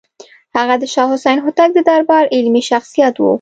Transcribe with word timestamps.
هغه 0.57 0.75
د 0.81 0.83
شاه 0.93 1.09
حسین 1.13 1.37
هوتک 1.45 1.69
د 1.75 1.79
دربار 1.89 2.23
علمي 2.35 2.61
شخصیت 2.71 3.15
و. 3.19 3.23